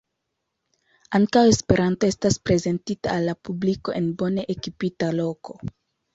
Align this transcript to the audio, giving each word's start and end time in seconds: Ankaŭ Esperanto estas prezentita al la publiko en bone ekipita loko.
Ankaŭ 1.19 1.43
Esperanto 1.49 2.09
estas 2.13 2.39
prezentita 2.49 3.13
al 3.17 3.29
la 3.33 3.37
publiko 3.51 3.95
en 4.01 4.09
bone 4.25 4.49
ekipita 4.57 5.13
loko. 5.21 5.61